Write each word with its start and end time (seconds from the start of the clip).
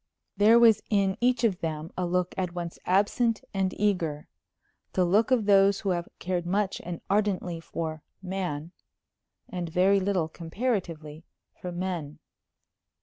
There 0.35 0.57
was 0.57 0.81
in 0.89 1.15
each 1.21 1.43
of 1.43 1.59
them 1.59 1.91
a 1.95 2.07
look 2.07 2.33
at 2.35 2.55
once 2.55 2.79
absent 2.85 3.43
and 3.53 3.71
eager 3.79 4.27
the 4.93 5.05
look 5.05 5.29
of 5.29 5.45
those 5.45 5.81
who 5.81 5.89
have 5.89 6.09
cared 6.17 6.43
much 6.47 6.81
and 6.83 7.01
ardently 7.07 7.59
for 7.59 8.01
"man," 8.19 8.71
and 9.47 9.69
very 9.69 9.99
little, 9.99 10.27
comparatively, 10.27 11.23
for 11.53 11.71
men. 11.71 12.17